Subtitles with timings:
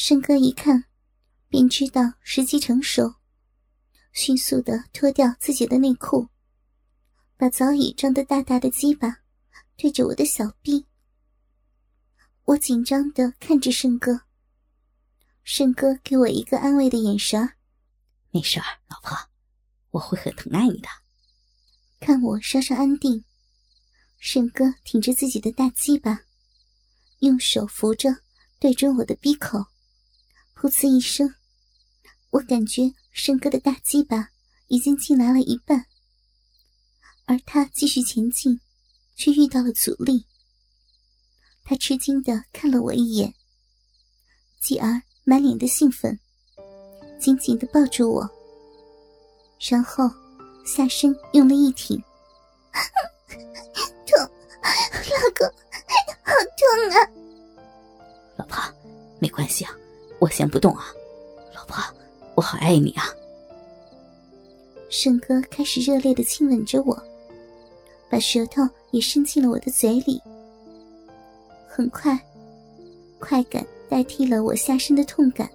[0.00, 0.84] 申哥一看，
[1.48, 3.16] 便知道时机成熟，
[4.12, 6.28] 迅速的脱掉自己的内裤，
[7.36, 9.22] 把早已张得大大的鸡巴
[9.76, 10.86] 对着我的小臂。
[12.44, 14.20] 我紧张的看着申哥，
[15.42, 17.54] 申哥给我一个安慰的眼神
[18.30, 19.18] 没事儿，老婆，
[19.90, 20.88] 我会很疼爱你的。”
[21.98, 23.24] 看我稍稍安定，
[24.20, 26.20] 申哥挺着自己的大鸡巴，
[27.18, 28.08] 用手扶着，
[28.60, 29.66] 对准我的鼻口，
[30.60, 31.32] 噗呲一声，
[32.30, 34.30] 我感觉申哥的大鸡巴
[34.66, 35.86] 已经进来了一半，
[37.26, 38.60] 而他继续前进，
[39.14, 40.26] 却遇到了阻力。
[41.64, 43.32] 他吃惊的看了我一眼，
[44.60, 46.18] 继而满脸的兴奋，
[47.20, 48.28] 紧紧的抱住我，
[49.70, 50.10] 然后。
[50.66, 51.98] 下身用力一挺，
[54.06, 54.28] 痛，老
[55.34, 55.48] 公，
[56.22, 56.94] 好痛啊！
[58.36, 58.62] 老婆，
[59.18, 59.74] 没关系啊，
[60.18, 60.86] 我先不动啊。
[61.54, 61.76] 老婆，
[62.34, 63.04] 我好爱你啊。
[64.90, 67.00] 盛哥开始热烈的亲吻着我，
[68.10, 70.20] 把舌头也伸进了我的嘴里。
[71.68, 72.18] 很快，
[73.18, 75.48] 快感代替了我下身的痛感，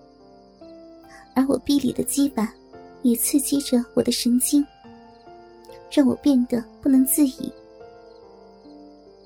[1.36, 2.54] 而我臂里的鸡巴
[3.02, 4.66] 也刺激着我的神经。
[5.92, 7.54] 让我变得不能自已。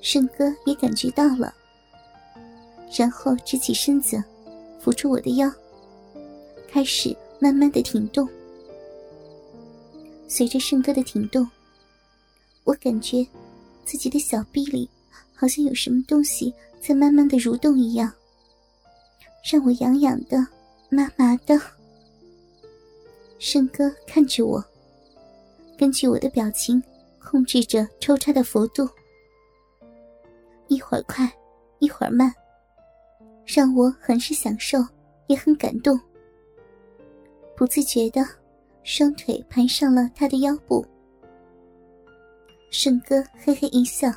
[0.02, 1.54] 胜哥也感觉到了，
[2.94, 4.22] 然后直起身子，
[4.80, 5.50] 扶住我的腰，
[6.68, 8.28] 开始慢慢的挺动。
[10.28, 11.48] 随着圣哥的挺动，
[12.64, 13.26] 我感觉
[13.84, 14.88] 自己的小臂里
[15.34, 18.12] 好像有什么东西在慢慢的蠕动一样，
[19.50, 20.38] 让我痒痒的、
[20.90, 21.60] 麻麻的。
[23.38, 24.64] 圣哥看着我。
[25.78, 26.82] 根据我的表情，
[27.20, 28.88] 控制着抽插的幅度，
[30.66, 31.32] 一会儿快，
[31.78, 32.34] 一会儿慢，
[33.50, 34.78] 让我很是享受，
[35.26, 35.98] 也很感动。
[37.56, 38.22] 不自觉的，
[38.82, 40.84] 双腿盘上了他的腰部。
[42.70, 44.12] 胜哥嘿嘿一笑，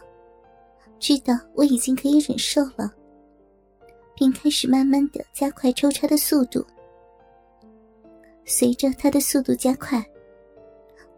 [0.99, 2.93] 知道我已经可以忍受了，
[4.15, 6.65] 便开始慢慢的加快抽插的速度。
[8.43, 10.05] 随着他的速度加快。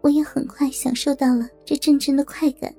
[0.00, 2.70] 我也很快享受到了这阵阵的快感，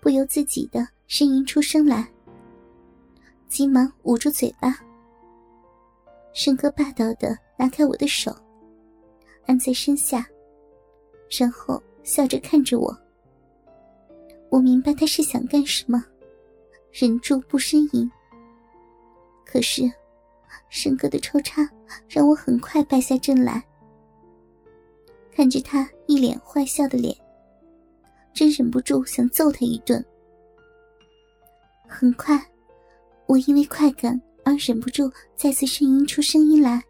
[0.00, 2.08] 不由自己的呻吟出声来，
[3.54, 4.76] 急忙捂住嘴巴。
[6.32, 8.34] 申哥霸道的拿开我的手，
[9.46, 10.26] 按在身下，
[11.38, 12.92] 然后笑着看着我。
[14.50, 16.04] 我明白他是想干什么，
[16.90, 18.10] 忍住不呻吟。
[19.46, 19.82] 可是，
[20.68, 21.62] 申哥的抽插
[22.08, 23.64] 让我很快败下阵来。
[25.30, 27.16] 看着他一脸坏笑的脸，
[28.32, 30.04] 真忍不住想揍他一顿。
[31.86, 32.36] 很快，
[33.26, 36.82] 我因为快感而忍不住再次呻吟出声音来。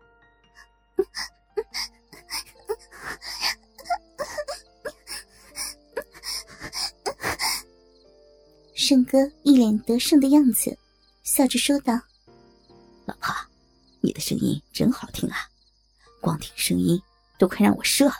[8.75, 10.77] 胜哥一脸得胜的样子，
[11.23, 11.95] 笑着说道
[13.07, 13.35] ：“老婆，
[14.03, 15.37] 你的声音真好听啊，
[16.21, 17.01] 光听声音
[17.39, 18.15] 都快让我射了。”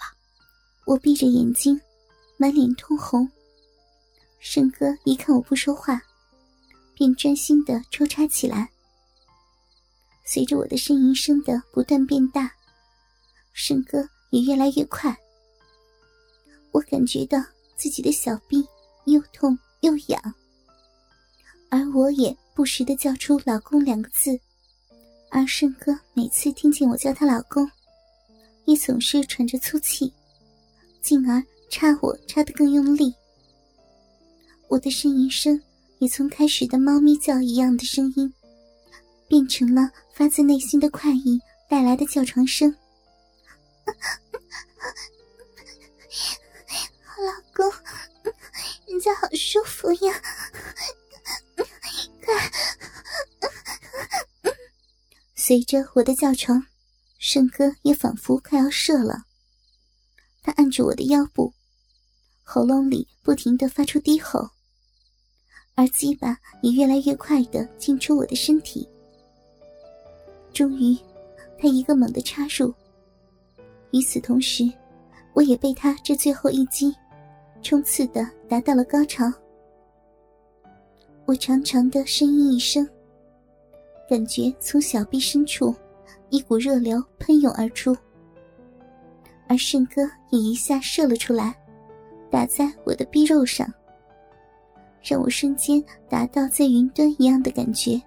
[0.87, 1.79] 我闭着眼睛，
[2.39, 3.31] 满脸通红。
[4.39, 6.01] 胜哥一看我不说话，
[6.95, 8.69] 便专心的抽插起来。
[10.25, 12.51] 随着我的呻吟声的不断变大，
[13.53, 15.15] 胜哥也越来越快。
[16.73, 17.39] 我感觉到
[17.77, 18.67] 自己的小臂
[19.05, 20.35] 又痛又痒，
[21.69, 24.39] 而我也不时的叫出“老公”两个字。
[25.31, 27.69] 而胜哥每次听见我叫他老公，
[28.65, 30.13] 也总是喘着粗气。
[31.03, 33.13] 进而插我插得更用力，
[34.69, 35.61] 我的呻吟声
[36.05, 38.31] 也从开始的猫咪叫一样的声音，
[39.27, 42.71] 变成了发自内心的快意带来的叫床声。
[47.17, 47.73] 老公，
[48.87, 50.23] 人家好舒服呀！
[55.35, 56.67] 随着我的叫床，
[57.19, 59.23] 胜哥也仿佛快要射了。
[60.43, 61.55] 他按住我的腰部，
[62.43, 64.51] 喉咙里不停的发出低吼，
[65.75, 68.89] 而鸡巴也越来越快的进出我的身体。
[70.53, 70.97] 终于，
[71.59, 72.73] 他一个猛的插入。
[73.91, 74.71] 与此同时，
[75.33, 76.95] 我也被他这最后一击
[77.63, 79.25] 冲刺的达到了高潮。
[81.27, 82.89] 我长长的呻吟一声，
[84.09, 85.75] 感觉从小臂深处
[86.31, 87.97] 一股热流喷涌而出。
[89.49, 91.55] 而圣哥也一下射了出来，
[92.31, 93.73] 打在我的臂肉上，
[95.05, 98.01] 让我瞬间达到在云端一样的感觉。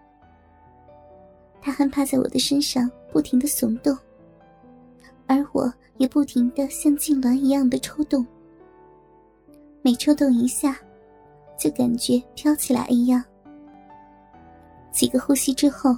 [1.62, 3.96] 他还趴在我的身上，不停的耸动，
[5.28, 8.26] 而我也不停的像痉挛一样的抽动。
[9.82, 10.78] 每抽动一下，
[11.58, 13.24] 就感觉飘起来一样。
[14.92, 15.96] 几个呼吸之后，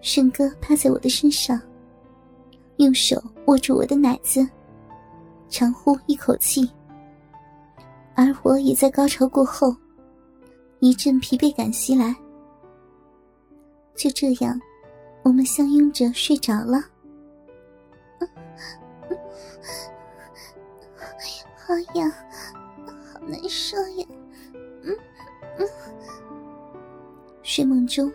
[0.00, 1.60] 胜哥趴在我的身上，
[2.76, 4.46] 用手握住我的奶子，
[5.48, 6.70] 长呼一口气。
[8.22, 9.74] 而我也在高潮过后，
[10.78, 12.14] 一阵疲惫感袭来。
[13.96, 14.60] 就这样，
[15.24, 16.80] 我们相拥着睡着了。
[21.66, 22.08] 好痒，
[23.12, 24.06] 好难受呀！
[24.84, 24.96] 嗯
[25.58, 25.68] 嗯。
[27.42, 28.12] 睡梦中，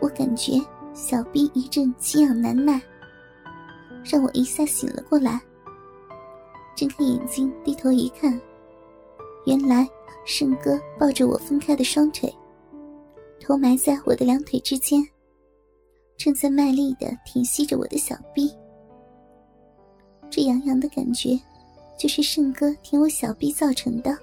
[0.00, 0.52] 我感觉
[0.94, 2.80] 小臂一阵奇痒难耐，
[4.02, 5.38] 让我一下醒了过来。
[6.74, 8.40] 睁开眼睛，低头一看，
[9.50, 9.84] 原来
[10.24, 12.32] 胜哥抱着我分开的双腿。
[13.40, 15.04] 头埋在我的两腿之间，
[16.16, 18.54] 正在卖力的舔吸着我的小臂。
[20.30, 21.36] 这痒痒的感觉，
[21.98, 24.16] 就是胜哥舔我小臂造成的。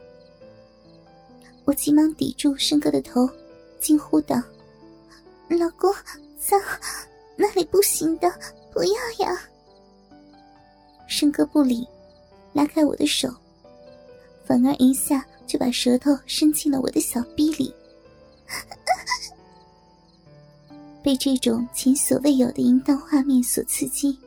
[1.65, 3.29] 我急忙抵住胜哥的头，
[3.81, 4.41] 惊呼道
[5.51, 5.93] ：“老公，
[6.37, 6.57] 脏，
[7.35, 8.31] 那里不行的，
[8.71, 9.37] 不要呀！”
[11.05, 11.85] 胜哥不理，
[12.53, 13.27] 拉开我的手，
[14.47, 17.73] 反而一下就把舌头伸进了我的小臂里。
[21.03, 24.17] 被这种前所未有的淫荡画面所刺激，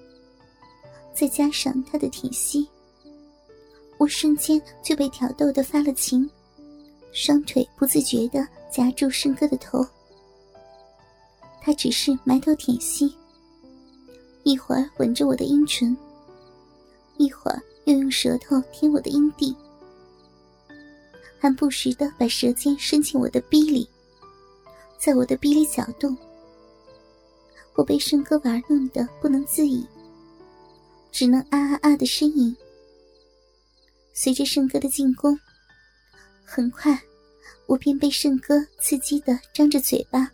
[1.15, 2.69] 再加上他的舔息，
[3.99, 6.29] 我瞬间就被挑逗的发了情，
[7.13, 9.87] 双腿不自觉的夹住胜哥的头。
[11.63, 13.15] 他只是埋头舔吸，
[14.43, 15.95] 一会儿吻着我的阴唇，
[17.19, 19.55] 一会儿又用舌头舔我的阴蒂，
[21.39, 23.89] 还不时的把舌尖伸进我的逼里，
[24.99, 26.17] 在我的逼里搅动。
[27.75, 29.87] 我被胜哥玩弄的不能自已，
[31.11, 32.55] 只能啊啊啊的呻吟。
[34.13, 35.39] 随着圣哥的进攻，
[36.45, 37.01] 很快
[37.67, 40.31] 我便被圣哥刺激的张着嘴巴。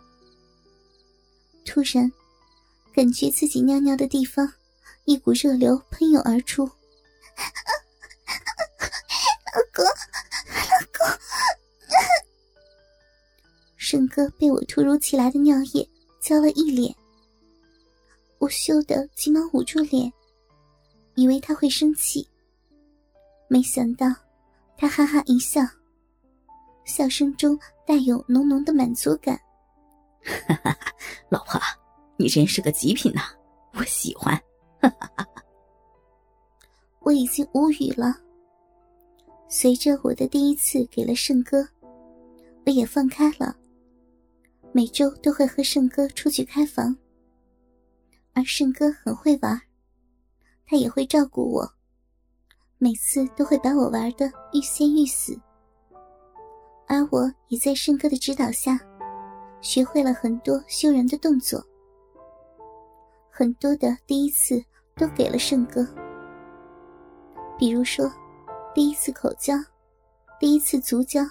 [1.65, 2.11] 突然，
[2.93, 4.53] 感觉自己尿尿的地方，
[5.05, 6.65] 一股热流喷涌而出。
[6.65, 6.71] 老
[9.73, 9.85] 公，
[13.89, 15.89] 胜哥被我突如其来的尿液
[16.21, 16.93] 浇了一脸。
[18.39, 20.13] 我羞得急忙捂住脸，
[21.15, 22.29] 以为他会生气。
[23.47, 24.09] 没想到，
[24.77, 25.61] 他哈哈一笑，
[26.85, 27.57] 笑声中
[27.87, 29.41] 带有浓浓的满足感。
[30.25, 30.93] 哈哈哈，
[31.29, 31.61] 老婆，
[32.17, 33.21] 你真是个极品呐，
[33.75, 34.35] 我喜欢。
[34.81, 35.25] 哈哈哈，
[36.99, 38.17] 我已经无语了。
[39.49, 41.65] 随着我的第一次给了胜哥，
[42.65, 43.57] 我也放开了，
[44.73, 46.97] 每周都会和胜哥出去开房。
[48.33, 49.59] 而胜哥很会玩，
[50.67, 51.73] 他也会照顾我，
[52.77, 55.39] 每次都会把我玩的欲仙欲死。
[56.87, 58.79] 而我也在胜哥的指导下，
[59.63, 61.67] 学会了很多羞人的动作，
[63.31, 64.63] 很多的第一次
[64.95, 65.87] 都给了圣哥。
[67.59, 68.13] 比如说，
[68.75, 69.55] 第一次口交，
[70.39, 71.23] 第一次足交，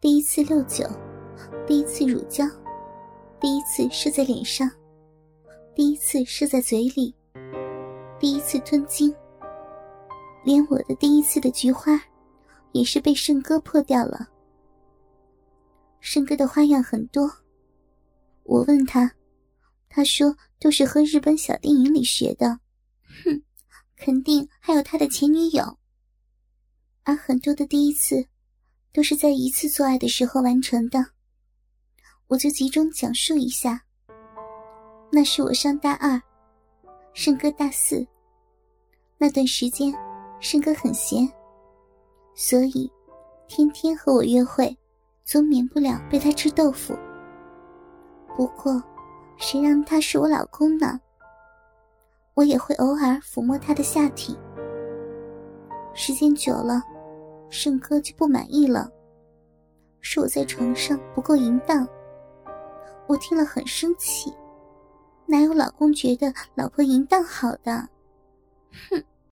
[0.00, 0.88] 第一次六九，
[1.66, 2.44] 第一次乳交，
[3.40, 4.70] 第一次射在脸上。
[5.74, 7.14] 第一次射在嘴里，
[8.20, 9.12] 第一次吞精，
[10.44, 11.98] 连我的第一次的菊花，
[12.72, 14.28] 也是被胜哥破掉了。
[16.00, 17.30] 胜哥的花样很多，
[18.42, 19.10] 我问他，
[19.88, 22.60] 他说都是和日本小电影里学的，
[23.24, 23.42] 哼，
[23.96, 25.78] 肯定还有他的前女友。
[27.04, 28.26] 而很多的第一次，
[28.92, 31.13] 都是在一次做爱的时候完成的，
[32.28, 33.80] 我就集中讲述一下。
[35.10, 36.20] 那是我上大二，
[37.12, 38.04] 胜哥大四。
[39.18, 39.94] 那段时间，
[40.40, 41.30] 胜哥很闲，
[42.34, 42.90] 所以
[43.46, 44.76] 天天和我约会，
[45.24, 46.98] 总免不了被他吃豆腐。
[48.36, 48.82] 不过，
[49.36, 50.98] 谁让他是我老公呢？
[52.34, 54.36] 我也会偶尔抚摸他的下体。
[55.94, 56.82] 时间久了，
[57.48, 58.90] 胜哥就不满意了，
[60.00, 61.86] 说我在床上不够淫荡。
[63.06, 64.32] 我听了很生气。
[65.26, 67.88] 哪有老公觉得老婆淫荡好的？
[68.90, 69.04] 哼！